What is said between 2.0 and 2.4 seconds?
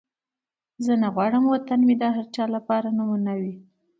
د هر